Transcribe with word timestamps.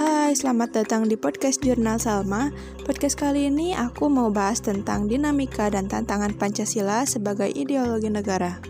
Hai, 0.00 0.32
selamat 0.32 0.80
datang 0.80 1.12
di 1.12 1.12
podcast 1.12 1.60
Jurnal 1.60 2.00
Salma. 2.00 2.48
Podcast 2.88 3.20
kali 3.20 3.52
ini 3.52 3.76
aku 3.76 4.08
mau 4.08 4.32
bahas 4.32 4.56
tentang 4.64 5.04
dinamika 5.04 5.68
dan 5.68 5.92
tantangan 5.92 6.32
Pancasila 6.40 7.04
sebagai 7.04 7.52
ideologi 7.52 8.08
negara. 8.08 8.64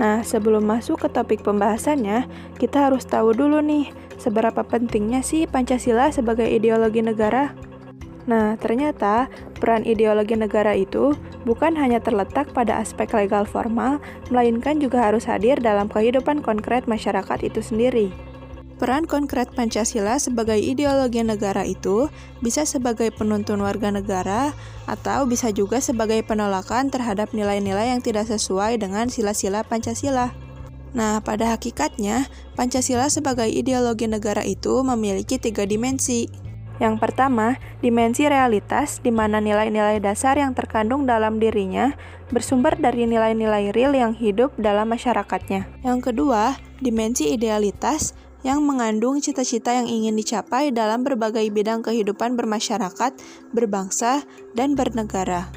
Nah, 0.00 0.24
sebelum 0.24 0.64
masuk 0.64 1.04
ke 1.04 1.12
topik 1.12 1.44
pembahasannya, 1.44 2.24
kita 2.56 2.88
harus 2.88 3.04
tahu 3.04 3.36
dulu 3.36 3.60
nih, 3.60 3.92
seberapa 4.16 4.64
pentingnya 4.64 5.20
sih 5.20 5.44
Pancasila 5.44 6.08
sebagai 6.16 6.48
ideologi 6.48 7.04
negara? 7.04 7.52
Nah, 8.24 8.56
ternyata 8.56 9.28
peran 9.60 9.84
ideologi 9.84 10.32
negara 10.32 10.72
itu 10.72 11.12
bukan 11.44 11.76
hanya 11.76 12.00
terletak 12.00 12.56
pada 12.56 12.80
aspek 12.80 13.12
legal 13.12 13.44
formal, 13.44 14.00
melainkan 14.32 14.80
juga 14.80 15.12
harus 15.12 15.28
hadir 15.28 15.60
dalam 15.60 15.92
kehidupan 15.92 16.40
konkret 16.40 16.88
masyarakat 16.88 17.44
itu 17.44 17.60
sendiri. 17.60 18.29
Peran 18.80 19.04
konkret 19.04 19.52
Pancasila 19.52 20.16
sebagai 20.16 20.56
ideologi 20.56 21.20
negara 21.20 21.68
itu 21.68 22.08
bisa 22.40 22.64
sebagai 22.64 23.12
penuntun 23.12 23.60
warga 23.60 23.92
negara 23.92 24.56
atau 24.88 25.28
bisa 25.28 25.52
juga 25.52 25.84
sebagai 25.84 26.24
penolakan 26.24 26.88
terhadap 26.88 27.36
nilai-nilai 27.36 27.92
yang 27.92 28.00
tidak 28.00 28.32
sesuai 28.32 28.80
dengan 28.80 29.12
sila-sila 29.12 29.68
Pancasila. 29.68 30.32
Nah, 30.96 31.20
pada 31.20 31.52
hakikatnya, 31.52 32.32
Pancasila 32.56 33.12
sebagai 33.12 33.52
ideologi 33.52 34.08
negara 34.08 34.48
itu 34.48 34.80
memiliki 34.80 35.36
tiga 35.36 35.68
dimensi. 35.68 36.32
Yang 36.80 37.04
pertama, 37.04 37.60
dimensi 37.84 38.24
realitas, 38.24 39.04
di 39.04 39.12
mana 39.12 39.44
nilai-nilai 39.44 40.00
dasar 40.00 40.40
yang 40.40 40.56
terkandung 40.56 41.04
dalam 41.04 41.36
dirinya 41.36 41.92
bersumber 42.32 42.80
dari 42.80 43.04
nilai-nilai 43.04 43.76
real 43.76 43.92
yang 43.92 44.16
hidup 44.16 44.56
dalam 44.56 44.88
masyarakatnya. 44.88 45.68
Yang 45.84 46.00
kedua, 46.10 46.56
dimensi 46.80 47.36
idealitas, 47.36 48.16
yang 48.40 48.64
mengandung 48.64 49.20
cita-cita 49.20 49.76
yang 49.76 49.88
ingin 49.88 50.16
dicapai 50.16 50.72
dalam 50.72 51.04
berbagai 51.04 51.44
bidang 51.52 51.84
kehidupan 51.84 52.36
bermasyarakat, 52.36 53.12
berbangsa, 53.52 54.24
dan 54.56 54.72
bernegara. 54.72 55.52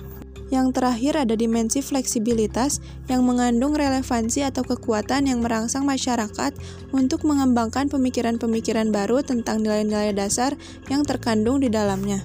Yang 0.53 0.77
terakhir 0.77 1.13
ada 1.17 1.33
dimensi 1.33 1.81
fleksibilitas 1.81 2.77
yang 3.09 3.25
mengandung 3.25 3.73
relevansi 3.73 4.45
atau 4.45 4.61
kekuatan 4.61 5.25
yang 5.25 5.41
merangsang 5.41 5.81
masyarakat 5.81 6.53
untuk 6.93 7.25
mengembangkan 7.25 7.89
pemikiran-pemikiran 7.89 8.93
baru 8.93 9.25
tentang 9.25 9.65
nilai-nilai 9.65 10.13
dasar 10.13 10.53
yang 10.93 11.01
terkandung 11.01 11.57
di 11.57 11.73
dalamnya. 11.73 12.21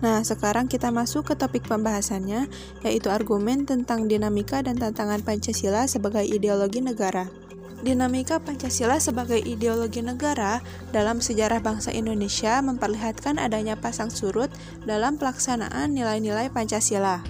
Nah, 0.00 0.20
sekarang 0.24 0.68
kita 0.68 0.88
masuk 0.92 1.32
ke 1.32 1.34
topik 1.36 1.64
pembahasannya, 1.64 2.48
yaitu 2.84 3.08
argumen 3.12 3.68
tentang 3.68 4.08
dinamika 4.08 4.60
dan 4.60 4.76
tantangan 4.76 5.24
Pancasila 5.24 5.88
sebagai 5.88 6.24
ideologi 6.24 6.84
negara. 6.84 7.28
Dinamika 7.80 8.36
Pancasila 8.44 9.00
sebagai 9.00 9.40
ideologi 9.40 10.04
negara 10.04 10.60
dalam 10.92 11.24
sejarah 11.24 11.64
bangsa 11.64 11.88
Indonesia 11.88 12.60
memperlihatkan 12.60 13.40
adanya 13.40 13.72
pasang 13.80 14.12
surut 14.12 14.52
dalam 14.84 15.16
pelaksanaan 15.16 15.96
nilai-nilai 15.96 16.52
Pancasila. 16.52 17.24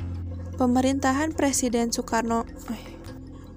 Pemerintahan 0.59 1.39
Presiden 1.39 1.95
Soekarno 1.95 2.51
eh, 2.67 3.00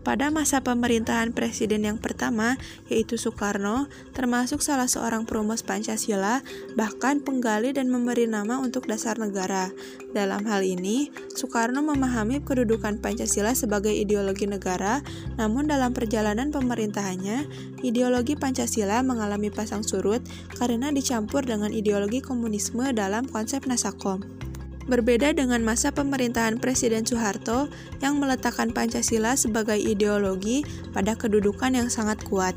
pada 0.03 0.29
masa 0.29 0.59
pemerintahan 0.61 1.31
presiden 1.31 1.87
yang 1.87 1.97
pertama, 1.97 2.59
yaitu 2.91 3.15
Soekarno, 3.15 3.87
termasuk 4.11 4.59
salah 4.59 4.91
seorang 4.91 5.23
perumus 5.23 5.63
Pancasila, 5.63 6.43
bahkan 6.75 7.23
penggali 7.23 7.71
dan 7.71 7.87
memberi 7.87 8.27
nama 8.27 8.59
untuk 8.59 8.85
dasar 8.91 9.15
negara. 9.15 9.71
Dalam 10.11 10.43
hal 10.45 10.61
ini, 10.61 11.09
Soekarno 11.33 11.81
memahami 11.81 12.43
kedudukan 12.43 12.99
Pancasila 12.99 13.55
sebagai 13.55 13.95
ideologi 13.95 14.45
negara, 14.45 14.99
namun 15.39 15.65
dalam 15.65 15.95
perjalanan 15.95 16.51
pemerintahannya, 16.51 17.47
ideologi 17.81 18.35
Pancasila 18.35 19.01
mengalami 19.01 19.49
pasang 19.49 19.81
surut 19.81 20.21
karena 20.59 20.91
dicampur 20.91 21.47
dengan 21.47 21.71
ideologi 21.71 22.19
komunisme 22.19 22.91
dalam 22.91 23.25
konsep 23.25 23.63
Nasakom. 23.65 24.52
Berbeda 24.83 25.31
dengan 25.31 25.63
masa 25.63 25.95
pemerintahan 25.95 26.59
Presiden 26.59 27.07
Soeharto 27.07 27.71
yang 28.03 28.19
meletakkan 28.19 28.75
Pancasila 28.75 29.39
sebagai 29.39 29.79
ideologi 29.79 30.67
pada 30.91 31.15
kedudukan 31.15 31.71
yang 31.71 31.87
sangat 31.87 32.19
kuat. 32.27 32.51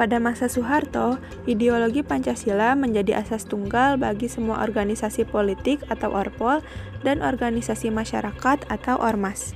Pada 0.00 0.16
masa 0.16 0.48
Soeharto, 0.48 1.20
ideologi 1.44 2.00
Pancasila 2.00 2.72
menjadi 2.72 3.20
asas 3.20 3.44
tunggal 3.44 4.00
bagi 4.00 4.32
semua 4.32 4.64
organisasi 4.64 5.28
politik 5.28 5.84
atau 5.92 6.08
orpol 6.16 6.64
dan 7.04 7.20
organisasi 7.20 7.92
masyarakat 7.92 8.64
atau 8.72 8.96
ormas. 8.96 9.52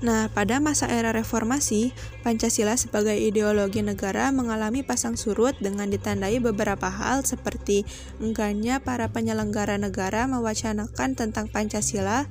Nah, 0.00 0.32
pada 0.32 0.64
masa 0.64 0.88
era 0.88 1.12
reformasi, 1.12 1.92
Pancasila 2.24 2.72
sebagai 2.80 3.20
ideologi 3.20 3.84
negara 3.84 4.32
mengalami 4.32 4.80
pasang 4.80 5.20
surut 5.20 5.52
dengan 5.60 5.92
ditandai 5.92 6.40
beberapa 6.40 6.88
hal 6.88 7.28
seperti 7.28 7.84
enggannya 8.16 8.80
para 8.80 9.12
penyelenggara 9.12 9.76
negara 9.76 10.24
mewacanakan 10.24 11.20
tentang 11.20 11.52
Pancasila, 11.52 12.24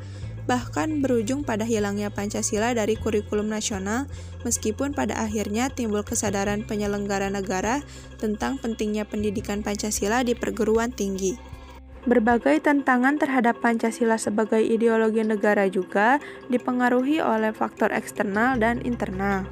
bahkan 0.49 1.05
berujung 1.05 1.45
pada 1.45 1.61
hilangnya 1.61 2.09
Pancasila 2.09 2.73
dari 2.73 2.97
kurikulum 2.97 3.53
nasional, 3.53 4.09
meskipun 4.41 4.97
pada 4.97 5.21
akhirnya 5.21 5.69
timbul 5.69 6.01
kesadaran 6.01 6.65
penyelenggara 6.65 7.29
negara 7.29 7.85
tentang 8.17 8.57
pentingnya 8.57 9.05
pendidikan 9.05 9.61
Pancasila 9.61 10.25
di 10.25 10.33
perguruan 10.33 10.89
tinggi. 10.89 11.58
Berbagai 12.07 12.63
tantangan 12.63 13.19
terhadap 13.19 13.59
Pancasila 13.59 14.15
sebagai 14.15 14.63
ideologi 14.63 15.19
negara 15.19 15.67
juga 15.67 16.23
dipengaruhi 16.47 17.19
oleh 17.19 17.51
faktor 17.51 17.91
eksternal 17.91 18.55
dan 18.55 18.79
internal. 18.87 19.43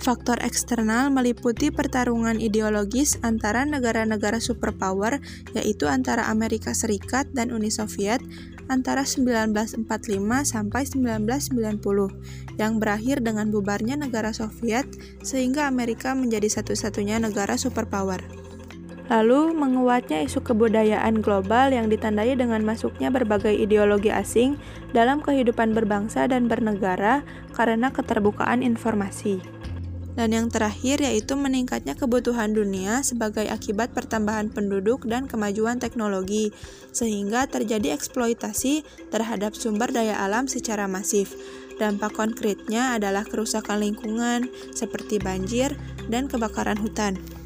Faktor 0.00 0.40
eksternal 0.40 1.12
meliputi 1.12 1.68
pertarungan 1.68 2.40
ideologis 2.40 3.20
antara 3.20 3.68
negara-negara 3.68 4.40
superpower, 4.40 5.20
yaitu 5.52 5.92
antara 5.92 6.24
Amerika 6.32 6.72
Serikat 6.72 7.28
dan 7.36 7.52
Uni 7.52 7.68
Soviet 7.68 8.24
antara 8.72 9.04
1945 9.04 9.84
sampai 10.46 10.88
1990, 10.88 12.56
yang 12.56 12.80
berakhir 12.80 13.20
dengan 13.20 13.52
bubarnya 13.52 14.00
negara 14.00 14.32
Soviet 14.32 14.88
sehingga 15.20 15.68
Amerika 15.68 16.16
menjadi 16.16 16.48
satu-satunya 16.48 17.20
negara 17.20 17.60
superpower. 17.60 18.49
Lalu, 19.10 19.50
menguatnya 19.58 20.22
isu 20.22 20.38
kebudayaan 20.46 21.18
global 21.18 21.74
yang 21.74 21.90
ditandai 21.90 22.38
dengan 22.38 22.62
masuknya 22.62 23.10
berbagai 23.10 23.50
ideologi 23.50 24.14
asing 24.14 24.54
dalam 24.94 25.18
kehidupan 25.18 25.74
berbangsa 25.74 26.30
dan 26.30 26.46
bernegara 26.46 27.26
karena 27.50 27.90
keterbukaan 27.90 28.62
informasi. 28.62 29.42
Dan 30.14 30.30
yang 30.30 30.46
terakhir 30.46 31.02
yaitu 31.02 31.34
meningkatnya 31.34 31.98
kebutuhan 31.98 32.54
dunia 32.54 33.02
sebagai 33.02 33.46
akibat 33.50 33.94
pertambahan 33.94 34.50
penduduk 34.50 35.06
dan 35.10 35.26
kemajuan 35.26 35.82
teknologi, 35.82 36.54
sehingga 36.94 37.50
terjadi 37.50 37.94
eksploitasi 37.98 38.86
terhadap 39.10 39.58
sumber 39.58 39.90
daya 39.90 40.22
alam 40.22 40.46
secara 40.46 40.86
masif. 40.86 41.34
Dampak 41.82 42.14
konkretnya 42.14 42.94
adalah 42.94 43.26
kerusakan 43.26 43.80
lingkungan 43.80 44.46
seperti 44.70 45.18
banjir 45.18 45.74
dan 46.12 46.28
kebakaran 46.28 46.76
hutan. 46.76 47.39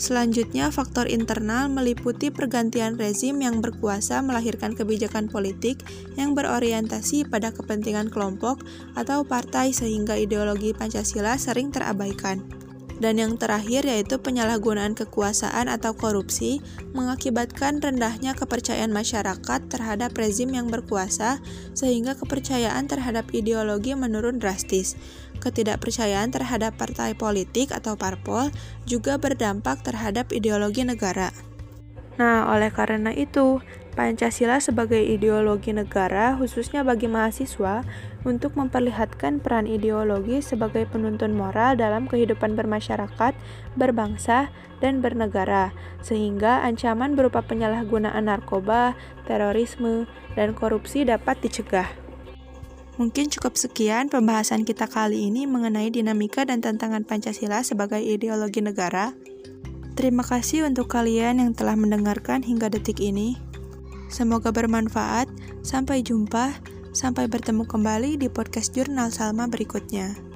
Selanjutnya, 0.00 0.72
faktor 0.72 1.12
internal 1.12 1.68
meliputi 1.68 2.32
pergantian 2.32 2.96
rezim 2.96 3.36
yang 3.44 3.60
berkuasa 3.60 4.24
melahirkan 4.24 4.72
kebijakan 4.72 5.28
politik 5.28 5.84
yang 6.16 6.32
berorientasi 6.32 7.28
pada 7.28 7.52
kepentingan 7.52 8.08
kelompok 8.08 8.64
atau 8.96 9.28
partai 9.28 9.76
sehingga 9.76 10.16
ideologi 10.16 10.72
Pancasila 10.72 11.36
sering 11.36 11.68
terabaikan. 11.68 12.40
Dan 13.00 13.16
yang 13.16 13.40
terakhir 13.40 13.88
yaitu 13.88 14.20
penyalahgunaan 14.20 14.92
kekuasaan 14.92 15.72
atau 15.72 15.96
korupsi 15.96 16.60
mengakibatkan 16.92 17.80
rendahnya 17.80 18.36
kepercayaan 18.36 18.92
masyarakat 18.92 19.60
terhadap 19.72 20.12
rezim 20.12 20.52
yang 20.52 20.68
berkuasa 20.68 21.40
sehingga 21.72 22.12
kepercayaan 22.20 22.92
terhadap 22.92 23.32
ideologi 23.32 23.96
menurun 23.96 24.36
drastis. 24.36 25.00
Ketidakpercayaan 25.40 26.28
terhadap 26.28 26.76
partai 26.76 27.16
politik 27.16 27.72
atau 27.72 27.96
parpol 27.96 28.52
juga 28.84 29.16
berdampak 29.16 29.80
terhadap 29.80 30.28
ideologi 30.36 30.84
negara. 30.84 31.32
Nah, 32.20 32.52
oleh 32.52 32.68
karena 32.68 33.16
itu, 33.16 33.64
Pancasila 33.90 34.62
sebagai 34.62 35.02
ideologi 35.02 35.74
negara, 35.74 36.38
khususnya 36.38 36.86
bagi 36.86 37.10
mahasiswa, 37.10 37.82
untuk 38.22 38.54
memperlihatkan 38.54 39.42
peran 39.42 39.66
ideologi 39.66 40.38
sebagai 40.38 40.86
penuntun 40.86 41.34
moral 41.34 41.74
dalam 41.74 42.06
kehidupan 42.06 42.54
bermasyarakat, 42.54 43.34
berbangsa, 43.74 44.54
dan 44.78 45.02
bernegara, 45.02 45.74
sehingga 46.06 46.62
ancaman 46.62 47.18
berupa 47.18 47.42
penyalahgunaan 47.42 48.30
narkoba, 48.30 48.94
terorisme, 49.26 50.06
dan 50.38 50.54
korupsi 50.54 51.02
dapat 51.02 51.42
dicegah. 51.42 51.90
Mungkin 53.00 53.32
cukup 53.32 53.56
sekian 53.56 54.12
pembahasan 54.12 54.62
kita 54.62 54.84
kali 54.84 55.32
ini 55.32 55.48
mengenai 55.48 55.88
dinamika 55.88 56.44
dan 56.44 56.60
tantangan 56.60 57.02
Pancasila 57.02 57.64
sebagai 57.64 57.98
ideologi 57.98 58.60
negara. 58.60 59.16
Terima 59.96 60.20
kasih 60.20 60.68
untuk 60.68 60.92
kalian 60.92 61.40
yang 61.42 61.52
telah 61.56 61.74
mendengarkan 61.80 62.44
hingga 62.44 62.68
detik 62.68 63.00
ini. 63.00 63.49
Semoga 64.10 64.50
bermanfaat. 64.50 65.30
Sampai 65.62 66.02
jumpa. 66.02 66.58
Sampai 66.90 67.30
bertemu 67.30 67.70
kembali 67.70 68.18
di 68.18 68.26
podcast 68.26 68.74
Jurnal 68.74 69.14
Salma 69.14 69.46
berikutnya. 69.46 70.29